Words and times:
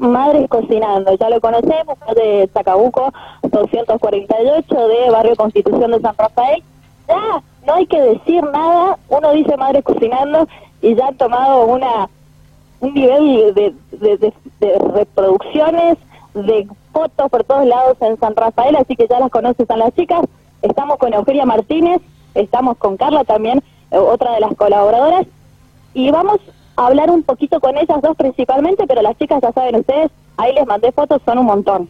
Madres 0.00 0.48
Cocinando, 0.48 1.14
ya 1.16 1.28
lo 1.28 1.40
conocemos, 1.40 1.98
de 2.14 2.48
Zacabuco 2.52 3.12
248 3.42 4.88
de 4.88 5.10
Barrio 5.10 5.36
Constitución 5.36 5.90
de 5.90 6.00
San 6.00 6.16
Rafael. 6.16 6.62
Ya 7.08 7.42
no 7.66 7.74
hay 7.74 7.86
que 7.86 8.00
decir 8.00 8.44
nada, 8.44 8.98
uno 9.08 9.32
dice 9.32 9.56
Madres 9.56 9.82
Cocinando 9.82 10.46
y 10.80 10.94
ya 10.94 11.08
han 11.08 11.16
tomado 11.16 11.66
una 11.66 12.08
un 12.80 12.94
nivel 12.94 13.54
de, 13.54 13.74
de, 13.92 14.78
reproducciones, 14.92 15.98
de 16.34 16.66
fotos 16.92 17.30
por 17.30 17.44
todos 17.44 17.64
lados 17.64 17.96
en 18.00 18.18
San 18.18 18.34
Rafael, 18.34 18.74
así 18.76 18.96
que 18.96 19.06
ya 19.08 19.20
las 19.20 19.30
conoces 19.30 19.70
a 19.70 19.76
las 19.76 19.94
chicas. 19.94 20.24
Estamos 20.62 20.98
con 20.98 21.14
Eugenia 21.14 21.46
Martínez, 21.46 22.02
estamos 22.34 22.76
con 22.78 22.96
Carla 22.96 23.22
también, 23.22 23.62
eh, 23.92 23.98
otra 23.98 24.32
de 24.34 24.40
las 24.40 24.54
colaboradoras, 24.56 25.26
y 25.94 26.10
vamos 26.10 26.40
hablar 26.76 27.10
un 27.10 27.22
poquito 27.22 27.60
con 27.60 27.76
ellas 27.76 28.00
dos 28.02 28.16
principalmente, 28.16 28.86
pero 28.86 29.02
las 29.02 29.16
chicas 29.18 29.40
ya 29.42 29.52
saben 29.52 29.76
ustedes, 29.76 30.10
ahí 30.36 30.54
les 30.54 30.66
mandé 30.66 30.92
fotos, 30.92 31.20
son 31.24 31.38
un 31.38 31.46
montón. 31.46 31.88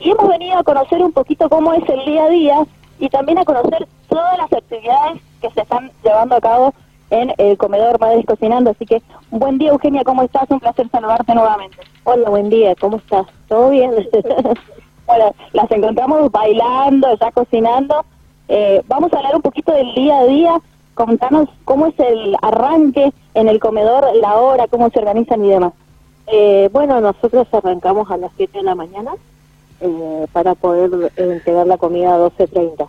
Y 0.00 0.10
hemos 0.10 0.28
venido 0.28 0.58
a 0.58 0.62
conocer 0.62 1.02
un 1.02 1.12
poquito 1.12 1.48
cómo 1.48 1.72
es 1.74 1.88
el 1.88 2.04
día 2.04 2.24
a 2.24 2.28
día 2.28 2.66
y 2.98 3.08
también 3.08 3.38
a 3.38 3.44
conocer 3.44 3.86
todas 4.08 4.38
las 4.38 4.52
actividades 4.52 5.20
que 5.40 5.50
se 5.50 5.60
están 5.60 5.90
llevando 6.04 6.36
a 6.36 6.40
cabo 6.40 6.74
en 7.10 7.32
el 7.38 7.56
comedor 7.56 7.98
Madres 8.00 8.26
Cocinando. 8.26 8.70
Así 8.70 8.86
que, 8.86 9.02
buen 9.30 9.58
día 9.58 9.70
Eugenia, 9.70 10.04
¿cómo 10.04 10.22
estás? 10.22 10.50
Un 10.50 10.60
placer 10.60 10.88
saludarte 10.90 11.34
nuevamente. 11.34 11.78
Hola, 12.04 12.28
buen 12.30 12.50
día, 12.50 12.74
¿cómo 12.76 12.98
estás? 12.98 13.26
¿Todo 13.48 13.70
bien? 13.70 13.90
bueno, 15.06 15.34
las 15.52 15.70
encontramos 15.70 16.30
bailando, 16.30 17.16
ya 17.18 17.30
cocinando. 17.32 18.04
Eh, 18.48 18.82
vamos 18.86 19.12
a 19.12 19.18
hablar 19.18 19.36
un 19.36 19.42
poquito 19.42 19.72
del 19.72 19.94
día 19.94 20.18
a 20.18 20.24
día. 20.24 20.60
Contanos 20.98 21.48
cómo 21.64 21.86
es 21.86 21.94
el 22.00 22.36
arranque 22.42 23.12
en 23.34 23.48
el 23.48 23.60
comedor, 23.60 24.04
la 24.16 24.34
hora, 24.34 24.66
cómo 24.66 24.90
se 24.90 24.98
organizan 24.98 25.44
y 25.44 25.48
demás. 25.48 25.72
Eh, 26.26 26.68
bueno, 26.72 27.00
nosotros 27.00 27.46
arrancamos 27.52 28.10
a 28.10 28.16
las 28.16 28.32
7 28.36 28.58
de 28.58 28.64
la 28.64 28.74
mañana 28.74 29.12
eh, 29.80 30.26
para 30.32 30.56
poder 30.56 31.12
entregar 31.14 31.68
la 31.68 31.76
comida 31.76 32.16
a 32.16 32.18
12.30. 32.18 32.88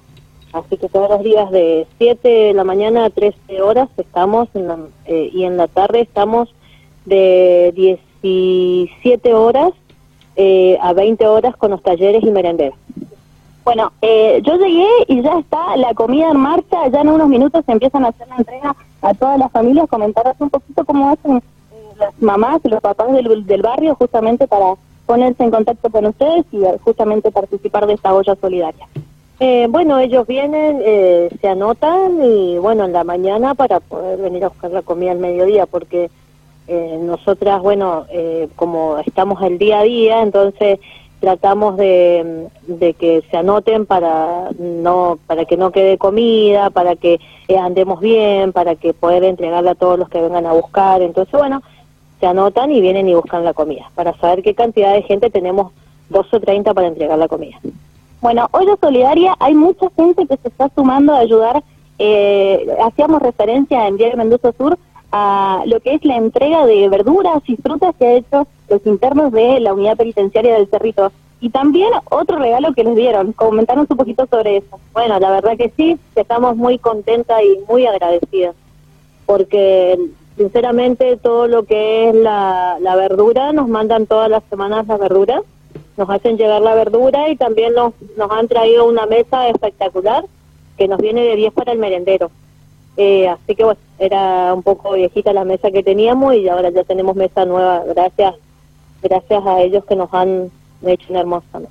Así 0.53 0.77
que 0.77 0.89
todos 0.89 1.07
los 1.07 1.23
días 1.23 1.51
de 1.51 1.85
7 1.99 2.27
de 2.27 2.53
la 2.55 2.63
mañana 2.63 3.05
a 3.05 3.11
13 3.11 3.61
horas 3.61 3.89
estamos 3.95 4.49
eh, 5.05 5.29
y 5.31 5.43
en 5.43 5.57
la 5.57 5.67
tarde 5.67 6.01
estamos 6.01 6.55
de 7.05 7.71
17 7.75 9.35
horas 9.35 9.71
eh, 10.35 10.79
a 10.81 10.93
20 10.93 11.27
horas 11.27 11.55
con 11.57 11.69
los 11.69 11.83
talleres 11.83 12.23
y 12.23 12.31
merenderos. 12.31 12.75
Bueno, 13.69 13.91
eh, 14.01 14.41
yo 14.43 14.55
llegué 14.55 14.87
y 15.09 15.21
ya 15.21 15.37
está 15.37 15.77
la 15.77 15.93
comida 15.93 16.31
en 16.31 16.39
marcha, 16.39 16.87
ya 16.87 17.01
en 17.01 17.09
unos 17.09 17.29
minutos 17.29 17.63
se 17.63 17.71
empiezan 17.71 18.03
a 18.03 18.07
hacer 18.07 18.27
la 18.27 18.37
entrega 18.37 18.75
a 19.03 19.13
todas 19.13 19.37
las 19.37 19.51
familias, 19.51 19.87
comentaros 19.87 20.33
un 20.39 20.49
poquito 20.49 20.83
cómo 20.85 21.11
hacen 21.11 21.39
las 21.99 22.19
mamás 22.19 22.61
y 22.63 22.69
los 22.69 22.81
papás 22.81 23.11
del, 23.11 23.45
del 23.45 23.61
barrio 23.61 23.93
justamente 23.93 24.47
para 24.47 24.73
ponerse 25.05 25.43
en 25.43 25.51
contacto 25.51 25.87
con 25.91 26.07
ustedes 26.07 26.45
y 26.51 26.63
justamente 26.83 27.29
participar 27.29 27.85
de 27.85 27.93
esta 27.93 28.11
olla 28.11 28.35
solidaria. 28.41 28.87
Eh, 29.39 29.67
bueno, 29.69 29.99
ellos 29.99 30.25
vienen, 30.25 30.81
eh, 30.83 31.29
se 31.39 31.47
anotan 31.47 32.23
y 32.23 32.57
bueno, 32.57 32.85
en 32.85 32.93
la 32.93 33.03
mañana 33.03 33.53
para 33.53 33.81
poder 33.81 34.17
venir 34.17 34.45
a 34.45 34.49
buscar 34.49 34.71
la 34.71 34.81
comida 34.81 35.11
al 35.11 35.19
mediodía, 35.19 35.67
porque 35.67 36.09
eh, 36.67 36.97
nosotras, 36.99 37.61
bueno, 37.61 38.07
eh, 38.09 38.47
como 38.55 38.97
estamos 38.97 39.39
el 39.43 39.59
día 39.59 39.81
a 39.81 39.83
día, 39.83 40.23
entonces 40.23 40.79
tratamos 41.19 41.77
de, 41.77 42.47
de, 42.67 42.93
que 42.93 43.23
se 43.29 43.37
anoten 43.37 43.85
para 43.85 44.49
no 44.57 45.19
para 45.27 45.45
que 45.45 45.57
no 45.57 45.71
quede 45.71 45.97
comida, 45.97 46.69
para 46.69 46.95
que 46.95 47.19
andemos 47.59 47.99
bien, 47.99 48.53
para 48.53 48.75
que 48.75 48.93
poder 48.93 49.23
entregarla 49.23 49.71
a 49.71 49.75
todos 49.75 49.99
los 49.99 50.09
que 50.09 50.21
vengan 50.21 50.45
a 50.45 50.53
buscar. 50.53 51.01
Entonces, 51.01 51.33
bueno, 51.37 51.61
se 52.19 52.27
anotan 52.27 52.71
y 52.71 52.81
vienen 52.81 53.07
y 53.07 53.15
buscan 53.15 53.43
la 53.43 53.53
comida, 53.53 53.89
para 53.95 54.13
saber 54.17 54.43
qué 54.43 54.53
cantidad 54.53 54.93
de 54.93 55.03
gente 55.03 55.29
tenemos, 55.29 55.71
dos 56.09 56.33
o 56.33 56.39
treinta 56.39 56.73
para 56.73 56.87
entregar 56.87 57.17
la 57.17 57.27
comida. 57.27 57.59
Bueno, 58.21 58.47
Olla 58.51 58.75
Solidaria, 58.81 59.35
hay 59.39 59.55
mucha 59.55 59.89
gente 59.95 60.25
que 60.27 60.37
se 60.37 60.49
está 60.49 60.69
sumando 60.75 61.13
a 61.13 61.19
ayudar. 61.19 61.63
Eh, 61.97 62.65
hacíamos 62.83 63.21
referencia 63.21 63.87
en 63.87 63.97
Diario 63.97 64.17
Mendoza 64.17 64.53
Sur 64.57 64.77
a 65.11 65.63
lo 65.65 65.79
que 65.79 65.95
es 65.95 66.05
la 66.05 66.17
entrega 66.17 66.65
de 66.65 66.87
verduras 66.89 67.41
y 67.47 67.55
frutas 67.55 67.95
que 67.97 68.05
ha 68.05 68.13
hecho 68.13 68.47
los 68.69 68.85
internos 68.85 69.31
de 69.31 69.59
la 69.59 69.73
unidad 69.73 69.97
penitenciaria 69.97 70.55
del 70.55 70.67
Cerrito. 70.67 71.11
Y 71.41 71.49
también 71.49 71.89
otro 72.09 72.37
regalo 72.37 72.73
que 72.73 72.83
les 72.83 72.95
dieron. 72.95 73.31
Comentanos 73.33 73.87
un 73.89 73.97
poquito 73.97 74.27
sobre 74.29 74.57
eso. 74.57 74.79
Bueno, 74.93 75.19
la 75.19 75.31
verdad 75.31 75.57
que 75.57 75.71
sí, 75.75 75.97
estamos 76.15 76.57
muy 76.57 76.77
contentas 76.77 77.41
y 77.41 77.59
muy 77.71 77.85
agradecidas. 77.85 78.55
Porque 79.25 79.97
sinceramente 80.35 81.17
todo 81.17 81.47
lo 81.47 81.63
que 81.63 82.09
es 82.09 82.15
la, 82.15 82.77
la 82.81 82.95
verdura, 82.95 83.53
nos 83.53 83.69
mandan 83.69 84.05
todas 84.05 84.29
las 84.29 84.43
semanas 84.49 84.85
las 84.87 84.99
verduras 84.99 85.43
nos 85.99 86.09
hacen 86.09 86.37
llegar 86.37 86.61
la 86.61 86.75
verdura 86.75 87.29
y 87.29 87.35
también 87.35 87.73
nos, 87.73 87.93
nos 88.15 88.31
han 88.31 88.47
traído 88.47 88.87
una 88.87 89.05
mesa 89.05 89.49
espectacular 89.49 90.23
que 90.77 90.87
nos 90.87 90.99
viene 91.01 91.23
de 91.23 91.35
10 91.35 91.53
para 91.53 91.73
el 91.73 91.77
merendero. 91.77 92.31
Eh, 92.97 93.27
así 93.27 93.55
que 93.55 93.63
bueno, 93.63 93.79
era 93.97 94.53
un 94.53 94.63
poco 94.63 94.93
viejita 94.93 95.31
la 95.33 95.45
mesa 95.45 95.71
que 95.71 95.83
teníamos 95.83 96.35
y 96.35 96.49
ahora 96.49 96.69
ya 96.69 96.83
tenemos 96.83 97.15
mesa 97.15 97.45
nueva, 97.45 97.83
gracias 97.85 98.35
gracias 99.01 99.45
a 99.45 99.61
ellos 99.61 99.85
que 99.85 99.95
nos 99.95 100.13
han 100.13 100.51
hecho 100.85 101.05
una 101.09 101.21
hermosa 101.21 101.61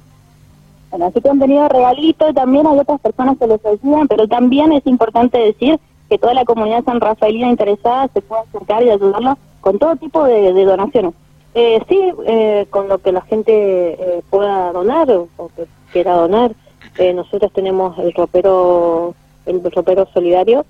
Bueno, 0.91 1.07
así 1.07 1.21
que 1.21 1.29
han 1.29 1.39
venido 1.39 1.69
regalitos, 1.69 2.35
también 2.35 2.67
hay 2.67 2.79
otras 2.79 3.01
personas 3.01 3.37
que 3.39 3.47
les 3.47 3.65
ayudan, 3.67 4.09
pero 4.09 4.27
también 4.27 4.73
es 4.73 4.87
importante 4.87 5.39
decir 5.39 5.79
que 6.09 6.19
toda 6.19 6.33
la 6.33 6.47
comunidad 6.47 6.85
san 6.85 7.01
rafaelina 7.01 7.49
interesada 7.49 8.09
se 8.15 8.23
puede 8.23 8.43
acercar 8.43 8.83
y 8.83 8.91
ayudarlo 8.91 9.37
con 9.61 9.79
todo 9.79 9.97
tipo 9.97 10.25
de 10.25 10.65
donaciones. 10.65 11.13
Eh, 11.55 11.83
sí, 11.89 12.13
eh, 12.27 12.67
con 12.71 12.89
lo 12.89 12.99
que 12.99 13.11
la 13.11 13.23
gente 13.23 13.53
eh, 13.53 14.23
pueda 14.31 14.71
donar 14.73 15.11
o, 15.11 15.29
que 15.57 15.67
quiera 15.93 16.13
donar. 16.13 16.53
Eh, 16.99 17.13
nosotros 17.13 17.53
tenemos 17.53 17.99
el 17.99 18.13
ropero, 18.13 19.15
el 19.47 19.63
ropero 19.73 20.07
solidario, 20.13 20.65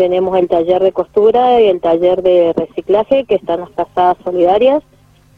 tenemos 0.00 0.34
el 0.38 0.48
taller 0.48 0.82
de 0.82 0.92
costura 0.92 1.60
y 1.60 1.68
el 1.68 1.78
taller 1.78 2.22
de 2.22 2.54
reciclaje 2.54 3.26
que 3.26 3.34
están 3.34 3.60
las 3.60 3.68
casadas 3.68 4.16
solidarias. 4.24 4.82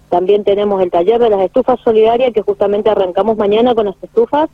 También 0.08 0.44
tenemos 0.44 0.80
el 0.80 0.88
taller 0.88 1.18
de 1.18 1.30
las 1.30 1.40
estufas 1.40 1.80
solidarias 1.80 2.32
que 2.32 2.42
justamente 2.42 2.88
arrancamos 2.88 3.36
mañana 3.36 3.74
con 3.74 3.86
las 3.86 3.96
estufas. 4.00 4.48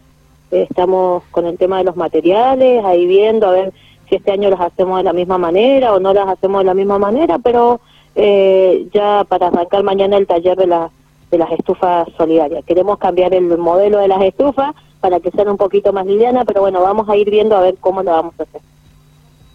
estamos 0.51 1.25
con 1.31 1.45
el 1.45 1.59
tema 1.59 1.77
de 1.77 1.85
los 1.85 1.97
materiales, 1.97 2.83
ahí 2.87 3.07
viendo 3.07 3.49
a 3.49 3.51
ver 3.51 3.75
si 4.09 4.15
este 4.15 4.33
año 4.33 4.49
las 4.49 4.63
hacemos 4.63 4.97
de 4.97 5.05
la 5.05 5.13
misma 5.13 5.37
manera 5.37 5.93
o 5.93 6.01
no 6.01 6.15
las 6.15 6.27
hacemos 6.27 6.61
de 6.61 6.65
la 6.65 6.73
misma 6.73 6.99
manera, 6.99 7.39
pero 7.39 7.79
eh, 8.15 8.89
ya 8.95 9.27
para 9.29 9.49
arrancar 9.49 9.83
mañana 9.83 10.17
el 10.17 10.27
taller 10.27 10.57
de, 10.57 10.69
la, 10.69 10.89
de 11.31 11.37
las 11.37 11.53
estufas 11.53 12.09
solidarias. 12.17 12.65
Queremos 12.65 12.97
cambiar 12.97 13.35
el 13.35 13.59
modelo 13.59 13.99
de 13.99 14.09
las 14.09 14.23
estufas 14.23 14.75
para 15.03 15.21
que 15.21 15.31
sean 15.33 15.51
un 15.51 15.59
poquito 15.59 15.93
más 15.93 16.07
livianas, 16.07 16.47
pero 16.47 16.63
bueno, 16.63 16.81
vamos 16.81 17.11
a 17.11 17.17
ir 17.19 17.29
viendo 17.29 17.55
a 17.55 17.61
ver 17.61 17.77
cómo 17.79 18.03
lo 18.03 18.13
vamos 18.13 18.35
a 18.39 18.45
hacer. 18.45 18.63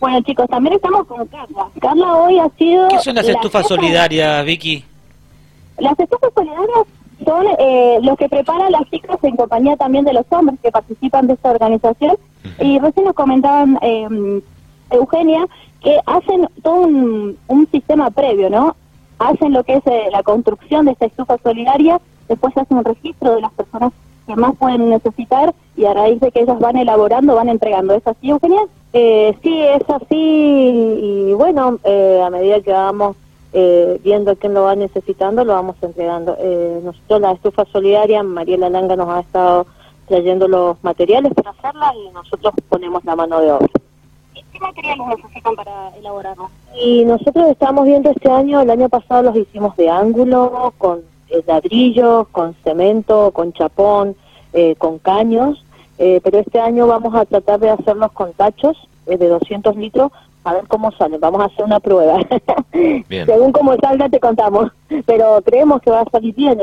Bueno 0.04 0.20
chicos, 0.20 0.50
también 0.50 0.76
estamos 0.76 1.08
con 1.08 1.26
Carla. 1.28 1.70
Carla 1.80 2.18
hoy 2.18 2.38
ha 2.38 2.50
sido... 2.58 2.90
¿Qué 2.90 3.00
son 3.00 3.16
las 3.16 3.26
estufas 3.26 3.66
solidarias, 3.66 4.44
Vicky? 4.44 4.84
Las 5.78 5.98
estufas 5.98 6.30
solidarias 6.36 6.86
son 7.26 7.46
eh, 7.58 8.00
los 8.02 8.18
que 8.18 8.28
preparan 8.28 8.70
las 8.74 8.84
chicas 8.90 9.18
en 9.24 9.38
compañía 9.38 9.78
también 9.78 10.04
de 10.04 10.12
los 10.12 10.26
hombres 10.32 10.60
que 10.62 10.74
participan 10.74 11.28
de 11.28 11.36
esta 11.36 11.52
organización. 11.52 12.18
Y 12.60 12.80
recién 12.80 13.06
nos 13.06 13.16
comentaban 13.16 13.80
eh, 13.82 14.42
Eugenia 14.90 15.46
que 15.82 15.98
hacen 16.06 16.50
todo 16.62 16.82
un, 16.82 17.68
sistema 17.72 18.12
previo, 18.12 18.50
¿no? 18.50 18.76
Hacen 19.20 19.54
lo 19.54 19.64
que 19.64 19.76
es 19.76 19.88
eh, 19.88 20.10
la 20.12 20.22
construcción 20.22 20.84
de 20.86 20.92
esta 20.92 21.06
estufa 21.06 21.38
solidaria, 21.42 22.02
después 22.28 22.58
hacen 22.58 22.80
un 22.80 22.84
registro 22.84 23.36
de 23.36 23.42
las 23.42 23.54
personas 23.54 23.94
que 24.28 24.36
más 24.36 24.54
pueden 24.58 24.90
necesitar 24.90 25.56
y 25.78 25.86
a 25.86 25.94
raíz 25.94 26.20
de 26.20 26.30
que 26.30 26.42
ellas 26.42 26.60
van 26.60 26.76
elaborando, 26.76 27.36
van 27.36 27.48
entregando. 27.48 27.94
¿Es 27.94 28.06
así, 28.06 28.32
Eugenia? 28.32 28.64
Eh, 28.94 29.36
sí, 29.42 29.62
es 29.64 29.90
así 29.90 30.16
y 30.16 31.34
bueno, 31.34 31.80
eh, 31.84 32.22
a 32.24 32.30
medida 32.30 32.62
que 32.62 32.72
vamos 32.72 33.16
eh, 33.54 34.00
viendo 34.04 34.36
quién 34.36 34.54
lo 34.54 34.64
va 34.64 34.76
necesitando, 34.76 35.44
lo 35.44 35.54
vamos 35.54 35.76
entregando. 35.82 36.36
Eh, 36.40 36.80
nosotros 36.84 37.22
la 37.22 37.32
estufa 37.32 37.66
solidaria, 37.66 38.24
Mariela 38.24 38.70
Langa 38.70 38.96
nos 38.96 39.10
ha 39.10 39.22
estado 39.22 39.66
trayendo 40.08 40.48
los 40.48 40.84
materiales 40.84 41.34
para 41.34 41.52
hacerla 41.52 41.94
y 41.96 42.14
nosotros 42.14 42.54
ponemos 42.70 43.04
la 43.06 43.16
mano 43.16 43.40
de 43.40 43.52
obra. 43.52 43.68
¿Qué 44.52 44.60
materiales 44.60 45.08
necesitan 45.08 45.56
para 45.56 45.96
elaborarlo? 45.98 46.50
Y 46.80 47.06
nosotros 47.06 47.48
estamos 47.50 47.86
viendo 47.86 48.12
este 48.12 48.30
año, 48.30 48.62
el 48.62 48.70
año 48.70 48.90
pasado 48.90 49.24
los 49.24 49.36
hicimos 49.36 49.76
de 49.76 49.90
ángulo, 49.90 50.74
con 50.78 51.02
eh, 51.30 51.44
ladrillos, 51.48 52.28
con 52.30 52.56
cemento, 52.64 53.32
con 53.32 53.54
chapón, 53.54 54.16
eh, 54.54 54.76
con 54.76 55.00
caños, 55.00 55.64
eh, 55.98 56.22
pero 56.24 56.40
este 56.40 56.60
año 56.60 56.88
vamos 56.88 57.14
a 57.16 57.26
tratar 57.26 57.60
de 57.60 57.70
hacerlos 57.70 58.12
con 58.12 58.34
tachos 58.34 58.78
de 59.06 59.28
200 59.28 59.76
litros 59.76 60.12
a 60.44 60.54
ver 60.54 60.68
cómo 60.68 60.92
salen. 60.92 61.20
Vamos 61.20 61.42
a 61.42 61.46
hacer 61.46 61.64
una 61.66 61.80
prueba. 61.80 62.20
Según 63.10 63.52
cómo 63.52 63.76
salga 63.78 64.10
te 64.10 64.20
contamos, 64.20 64.72
pero 65.06 65.42
creemos 65.44 65.82
que 65.82 65.92
va 65.92 66.02
a 66.02 66.10
salir 66.10 66.36
bien. 66.36 66.60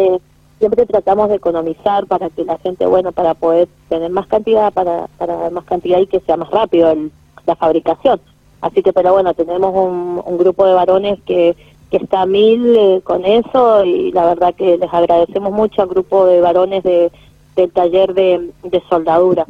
siempre 0.59 0.85
tratamos 0.87 1.31
de 1.31 1.37
economizar 1.37 2.07
para 2.07 2.29
que 2.29 2.45
la 2.45 2.59
gente, 2.59 2.85
bueno, 2.87 3.13
para 3.13 3.35
poder 3.35 3.69
tener 3.89 4.11
más 4.11 4.27
cantidad, 4.27 4.73
para, 4.73 5.07
para 5.17 5.49
más 5.51 5.65
cantidad 5.65 5.99
y 5.99 6.07
que 6.07 6.21
sea 6.21 6.37
más 6.37 6.51
rápido 6.51 6.91
el 6.91 7.11
la 7.47 7.57
fabricación. 7.57 8.21
Así 8.61 8.83
que, 8.83 8.93
pero 8.93 9.13
bueno, 9.13 9.35
tenemos 9.35 9.75
un, 9.75 10.39
grupo 10.39 10.67
de 10.67 10.75
varones 10.75 11.19
que 11.25 11.57
que 11.91 11.97
está 11.97 12.23
a 12.23 12.27
mil 12.27 12.77
eh, 12.77 13.01
con 13.03 13.25
eso 13.25 13.85
y 13.85 14.13
la 14.13 14.25
verdad 14.25 14.55
que 14.55 14.79
les 14.79 14.95
agradecemos 14.95 15.53
mucho 15.53 15.83
al 15.83 15.89
grupo 15.89 16.25
de 16.25 16.41
varones 16.41 16.85
de, 16.85 17.11
del 17.57 17.73
taller 17.73 18.15
de, 18.15 18.53
de 18.63 18.83
soldadura. 18.89 19.45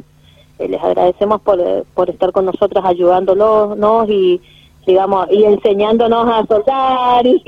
Eh, 0.61 0.67
les 0.69 0.81
agradecemos 0.81 1.41
por, 1.41 1.59
eh, 1.59 1.83
por 1.95 2.09
estar 2.09 2.31
con 2.31 2.45
nosotros 2.45 2.85
ayudándolos 2.85 4.09
y 4.09 4.39
digamos 4.85 5.27
y 5.31 5.43
enseñándonos 5.43 6.27
a 6.27 6.45
soldar 6.45 7.25
y, 7.27 7.41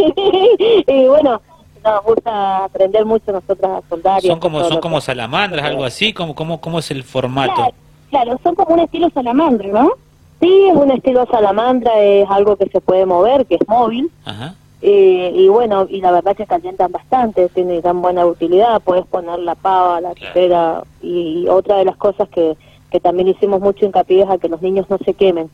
y 0.88 1.08
bueno 1.08 1.40
nos 1.84 2.04
gusta 2.04 2.64
aprender 2.66 3.06
mucho 3.06 3.32
nosotras 3.32 3.84
a 3.84 3.90
soldar. 3.90 4.22
Son 4.22 4.40
como 4.40 4.64
son 4.64 4.80
como 4.80 5.02
salamandras, 5.02 5.66
algo 5.66 5.84
así, 5.84 6.14
¿cómo, 6.14 6.34
cómo, 6.34 6.62
cómo 6.62 6.80
es 6.80 6.90
el 6.92 7.04
formato? 7.04 7.74
Claro, 8.10 8.40
son 8.42 8.56
como 8.56 8.76
un 8.76 8.80
estilo 8.80 9.10
salamandra, 9.10 9.68
¿no? 9.68 9.92
Sí, 10.40 10.68
es 10.70 10.76
un 10.76 10.92
estilo 10.92 11.26
salamandra, 11.30 12.00
es 12.00 12.30
algo 12.30 12.56
que 12.56 12.70
se 12.70 12.80
puede 12.80 13.06
mover, 13.06 13.46
que 13.46 13.56
es 13.56 13.68
móvil. 13.68 14.10
Ajá. 14.24 14.56
Eh, 14.82 15.32
y 15.34 15.48
bueno, 15.48 15.88
y 15.90 16.02
la 16.02 16.12
verdad 16.12 16.36
que 16.36 16.46
calientan 16.46 16.92
bastante, 16.92 17.48
tienen 17.50 17.82
tan 17.82 18.02
buena 18.02 18.26
utilidad, 18.26 18.82
puedes 18.82 19.06
poner 19.06 19.40
la 19.40 19.56
pava, 19.56 20.02
la 20.02 20.14
tijera 20.14 20.84
y 21.02 21.48
otra 21.48 21.78
de 21.78 21.86
las 21.86 21.96
cosas 21.96 22.28
que, 22.30 22.56
que 22.94 23.00
también 23.00 23.28
hicimos 23.28 23.60
mucho 23.60 23.88
hincapié 23.88 24.22
es 24.22 24.30
a 24.30 24.38
que 24.38 24.48
los 24.48 24.62
niños 24.62 24.88
no 24.88 25.00
se 25.04 25.16
quemen. 25.16 25.50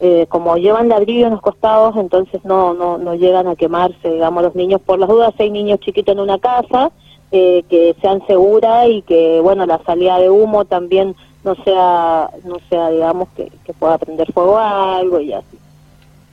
Eh, 0.00 0.24
como 0.30 0.56
llevan 0.56 0.88
ladrillo 0.88 1.26
en 1.26 1.32
los 1.32 1.42
costados, 1.42 1.94
entonces 1.96 2.42
no, 2.46 2.72
no, 2.72 2.96
no 2.96 3.14
llegan 3.14 3.46
a 3.46 3.56
quemarse, 3.56 4.10
digamos, 4.10 4.42
los 4.42 4.54
niños, 4.54 4.80
por 4.80 4.98
las 4.98 5.10
dudas, 5.10 5.34
hay 5.38 5.50
niños 5.50 5.80
chiquitos 5.80 6.14
en 6.14 6.20
una 6.20 6.38
casa, 6.38 6.90
eh, 7.30 7.62
que 7.68 7.94
sean 8.00 8.26
seguras 8.26 8.88
y 8.88 9.02
que, 9.02 9.40
bueno, 9.42 9.66
la 9.66 9.82
salida 9.84 10.18
de 10.18 10.30
humo 10.30 10.64
también 10.64 11.14
no 11.44 11.54
sea, 11.56 12.30
no 12.44 12.56
sea 12.70 12.88
digamos, 12.88 13.28
que, 13.36 13.52
que 13.64 13.74
pueda 13.74 13.98
prender 13.98 14.32
fuego 14.32 14.56
a 14.56 14.96
algo 14.96 15.20
y 15.20 15.34
así. 15.34 15.58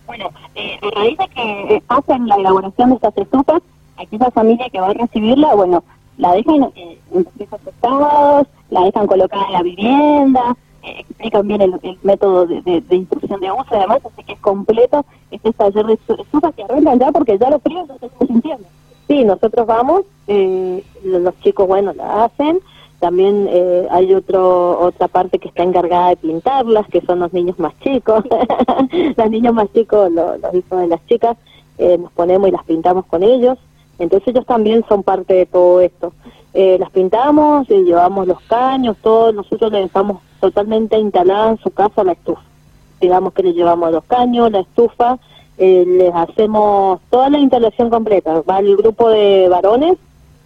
Bueno, 0.07 0.31
eh, 0.55 0.79
a 0.81 0.99
raíz 1.01 1.17
de 1.17 1.27
que 1.27 1.83
hacen 1.89 2.27
la 2.29 2.35
elaboración 2.35 2.91
de 2.91 2.95
estas 2.95 3.17
estufas, 3.17 3.61
aquella 3.97 4.31
familia 4.31 4.69
que 4.69 4.79
va 4.79 4.87
a 4.87 4.93
recibirla, 4.93 5.53
bueno, 5.53 5.83
la 6.19 6.33
dejan 6.33 6.71
eh, 6.75 6.99
en 7.11 7.25
pisos 7.25 7.53
afectados, 7.53 8.47
la 8.69 8.81
dejan 8.83 9.07
colocada 9.07 9.47
en 9.47 9.53
la 9.53 9.63
vivienda, 9.63 10.55
eh, 10.83 10.99
explican 10.99 11.47
bien 11.47 11.61
el, 11.61 11.97
método 12.03 12.45
de, 12.45 12.61
de, 12.61 12.95
instrucción 12.95 13.39
de 13.39 13.51
uso 13.51 13.67
y 13.71 13.75
además, 13.75 14.01
así 14.05 14.23
que 14.23 14.33
es 14.33 14.39
completo 14.39 15.03
este 15.31 15.51
taller 15.53 15.85
de 15.87 15.93
estufas 15.93 16.53
que 16.55 16.63
arrancan 16.63 16.99
ya 16.99 17.11
porque 17.11 17.39
ya 17.39 17.49
los 17.49 17.61
fríos 17.63 17.87
ya 17.87 17.97
se 17.97 18.05
están 18.05 18.27
sintiendo. 18.27 18.65
Sí, 19.07 19.25
nosotros 19.25 19.65
vamos, 19.65 20.03
eh, 20.27 20.83
los 21.03 21.39
chicos, 21.39 21.67
bueno, 21.67 21.93
la 21.93 22.25
hacen, 22.25 22.59
también 22.99 23.47
eh, 23.49 23.87
hay 23.91 24.13
otro, 24.13 24.79
otra 24.79 25.07
parte 25.07 25.39
que 25.39 25.47
está 25.47 25.63
encargada 25.63 26.09
de 26.09 26.17
pintarlas, 26.17 26.85
que 26.89 27.01
son 27.01 27.19
los 27.19 27.31
niños 27.33 27.57
más 27.57 27.73
chicos. 27.79 28.23
los 29.17 29.29
niños 29.31 29.53
más 29.53 29.71
chicos, 29.73 30.11
los, 30.11 30.37
hijos 30.53 30.79
de 30.79 30.87
las 30.87 31.05
chicas, 31.07 31.37
eh, 31.77 31.97
nos 31.97 32.11
ponemos 32.11 32.49
y 32.49 32.51
las 32.51 32.63
pintamos 32.65 33.05
con 33.05 33.23
ellos. 33.23 33.57
Entonces 33.99 34.29
ellos 34.29 34.45
también 34.45 34.83
son 34.87 35.03
parte 35.03 35.33
de 35.33 35.45
todo 35.45 35.81
esto. 35.81 36.13
Eh, 36.53 36.77
las 36.79 36.89
pintamos, 36.89 37.69
y 37.69 37.83
llevamos 37.83 38.27
los 38.27 38.39
caños, 38.41 38.97
todo. 39.01 39.31
Nosotros 39.31 39.71
le 39.71 39.81
dejamos 39.81 40.21
totalmente 40.39 40.97
instalada 40.97 41.51
en 41.51 41.57
su 41.57 41.69
casa 41.71 42.03
la 42.03 42.13
estufa. 42.13 42.41
Digamos 42.99 43.33
que 43.33 43.43
le 43.43 43.53
llevamos 43.53 43.91
los 43.91 44.03
caños, 44.05 44.51
la 44.51 44.61
estufa, 44.61 45.19
les 45.57 46.15
hacemos 46.15 47.01
toda 47.09 47.29
la 47.29 47.37
instalación 47.37 47.89
completa. 47.89 48.41
Va 48.41 48.59
el 48.59 48.75
grupo 48.77 49.09
de 49.09 49.47
varones 49.49 49.97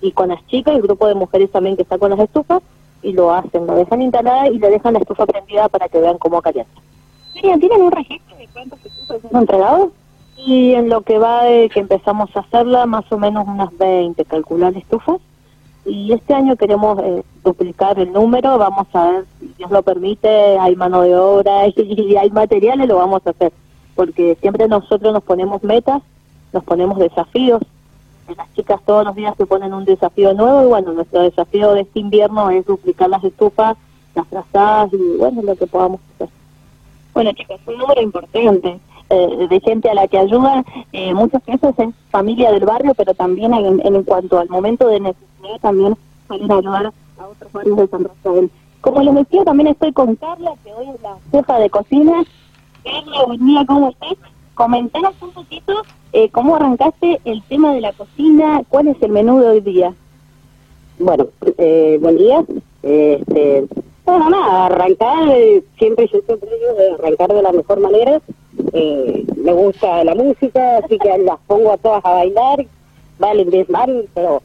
y 0.02 0.12
con 0.12 0.30
las 0.30 0.46
chicas, 0.48 0.76
el 0.76 0.82
grupo 0.82 1.08
de 1.08 1.16
mujeres 1.16 1.52
también 1.52 1.76
que 1.76 1.84
está 1.84 1.98
con 1.98 2.12
las 2.12 2.20
estufas, 2.20 2.62
y 3.02 3.14
lo 3.14 3.34
hacen, 3.34 3.66
lo 3.66 3.76
dejan 3.76 4.02
instalada 4.02 4.48
y 4.48 4.60
le 4.60 4.70
dejan 4.70 4.94
la 4.94 5.00
estufa 5.00 5.26
prendida 5.26 5.70
para 5.70 5.88
que 5.88 6.00
vean 6.00 6.18
cómo 6.18 6.42
calienta. 6.42 6.82
¿tienen 7.34 7.82
un 7.82 7.92
registro 7.92 8.38
de 8.38 8.48
cuántas 8.54 8.86
estufas 8.86 9.20
han 9.32 9.42
entregado? 9.42 9.92
Y 10.38 10.74
en 10.74 10.90
lo 10.90 11.02
que 11.02 11.20
va 11.20 11.44
de 11.44 11.70
que 11.70 11.80
empezamos 11.80 12.36
a 12.36 12.42
hacerla, 12.42 12.86
más 12.86 13.10
o 13.12 13.18
menos 13.18 13.48
unas 13.48 13.76
20, 13.78 14.26
calcular 14.26 14.76
estufas. 14.76 15.22
Y 15.86 16.14
este 16.14 16.34
año 16.34 16.56
queremos 16.56 17.00
eh, 17.00 17.24
duplicar 17.44 18.00
el 18.00 18.12
número, 18.14 18.58
vamos 18.58 18.88
a 18.94 19.12
ver, 19.12 19.26
si 19.40 19.48
Dios 19.58 19.70
lo 19.70 19.84
permite, 19.84 20.58
hay 20.58 20.76
mano 20.76 21.02
de 21.02 21.16
obra 21.16 21.68
y 21.76 22.16
hay 22.16 22.30
materiales, 22.32 22.88
lo 22.88 22.98
vamos 22.98 23.22
a 23.26 23.32
hacer. 23.32 23.52
Porque 23.96 24.38
siempre 24.42 24.68
nosotros 24.68 25.14
nos 25.14 25.24
ponemos 25.24 25.62
metas, 25.64 26.02
nos 26.52 26.64
ponemos 26.64 26.98
desafíos 27.00 27.62
las 28.36 28.54
chicas 28.54 28.80
todos 28.86 29.06
los 29.06 29.16
días 29.16 29.36
se 29.38 29.46
ponen 29.46 29.74
un 29.74 29.86
desafío 29.86 30.34
nuevo 30.34 30.64
y 30.64 30.68
bueno, 30.68 30.94
nuestro 30.94 31.22
desafío 31.22 31.74
de 31.74 31.82
este 31.82 32.00
invierno 32.00 32.50
es 32.50 32.66
duplicar 32.66 33.10
las 33.10 33.24
estufas, 33.24 33.78
las 34.16 34.28
trazadas 34.28 34.94
y 34.94 35.18
bueno, 35.18 35.42
lo 35.42 35.56
que 35.56 35.68
podamos 35.68 36.00
hacer. 36.16 36.30
Bueno 37.14 37.32
chicos, 37.34 37.60
un 37.68 37.78
número 37.78 38.02
importante 38.02 38.80
eh, 39.14 39.48
de 39.48 39.60
gente 39.60 39.90
a 39.90 39.94
la 39.94 40.08
que 40.08 40.18
ayuda, 40.18 40.64
eh, 40.92 41.14
muchas 41.14 41.46
veces 41.46 41.74
es 41.78 41.90
familia 42.10 42.52
del 42.52 42.66
barrio, 42.66 42.94
pero 42.96 43.14
también 43.14 43.54
en, 43.54 44.04
cuanto 44.04 44.40
al 44.40 44.50
momento 44.50 44.88
de 44.88 45.00
necesidad 45.00 45.60
también 45.62 45.96
a 46.30 46.34
ayudar 46.34 46.94
a 47.20 47.28
otros 47.28 47.52
barrios 47.52 47.78
de 47.78 47.88
San 47.88 48.04
Rafael. 48.04 48.52
Como 48.82 49.02
les 49.02 49.16
decía, 49.16 49.44
también 49.46 49.68
estoy 49.68 49.94
con 49.94 50.16
Carla, 50.16 50.54
que 50.64 50.74
hoy 50.74 50.90
es 50.94 51.02
la 51.02 51.18
jefa 51.32 51.60
de 51.60 51.70
cocina. 51.70 52.24
Carla, 52.84 53.26
buen 53.26 53.46
día, 53.46 53.66
¿cómo 53.66 53.90
estás? 53.90 54.18
Comentanos 54.56 55.16
un 55.22 55.32
poquito 55.32 55.74
eh, 56.16 56.30
cómo 56.30 56.56
arrancaste 56.56 57.22
el 57.26 57.42
tema 57.44 57.74
de 57.74 57.82
la 57.82 57.92
cocina, 57.92 58.62
cuál 58.70 58.88
es 58.88 59.02
el 59.02 59.12
menú 59.12 59.40
de 59.40 59.48
hoy 59.48 59.62
día. 59.62 59.94
Bueno, 61.00 61.28
eh, 61.58 61.98
buen 62.00 62.18
día. 62.18 62.44
Este, 62.84 63.66
bueno, 64.06 64.30
nada, 64.30 64.68
arrancar, 64.68 65.28
eh, 65.30 65.64
siempre 65.80 66.08
yo 66.14 66.20
siempre 66.22 66.50
digo 66.50 66.74
de 66.78 66.92
arrancar 66.92 67.34
de 67.34 67.42
la 67.42 67.52
mejor 67.52 67.80
manera. 67.80 68.22
Eh, 68.74 69.24
me 69.38 69.54
gusta 69.54 70.04
la 70.04 70.16
música, 70.16 70.78
así 70.78 70.98
que 70.98 71.18
las 71.20 71.40
pongo 71.48 71.72
a 71.72 71.78
todas 71.78 72.04
a 72.04 72.12
bailar, 72.12 72.66
vale, 73.20 73.66
mal, 73.70 74.10
pero 74.14 74.42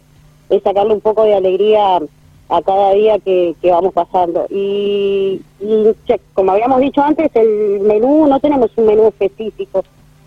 es 0.51 0.63
sacarle 0.63 0.95
un 0.95 1.01
poco 1.01 1.25
de 1.25 1.35
alegría 1.35 1.99
a 2.51 2.63
cada 2.63 2.93
día 2.93 3.19
que, 3.19 3.55
que 3.61 3.71
vamos 3.71 3.93
pasando. 3.95 4.47
Y, 4.51 5.41
y 5.61 5.95
como 6.35 6.53
habíamos 6.53 6.81
dicho 6.81 7.03
antes, 7.03 7.31
el 7.35 7.81
menú, 7.81 8.27
no 8.27 8.39
tenemos 8.41 8.71
un 8.77 8.87
menú 8.87 9.09
específico, 9.09 9.85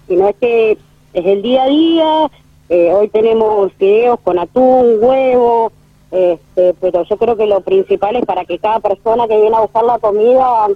sino 0.07 0.27
es 0.27 0.36
que 0.38 0.71
es 1.13 1.25
el 1.25 1.42
día 1.42 1.63
a 1.63 1.68
día. 1.68 2.31
Eh, 2.69 2.94
hoy 2.94 3.09
tenemos 3.09 3.71
fideos 3.74 4.19
con 4.21 4.39
atún, 4.39 4.97
huevo, 5.01 5.71
este, 6.09 6.74
pero 6.80 7.04
yo 7.04 7.18
creo 7.18 7.36
que 7.36 7.45
lo 7.45 7.62
principal 7.62 8.15
es 8.15 8.25
para 8.25 8.45
que 8.45 8.59
cada 8.59 8.80
persona 8.80 9.27
que 9.27 9.39
viene 9.39 9.56
a 9.56 9.62
buscar 9.62 9.83
la 9.83 10.00
comida 10.00 10.68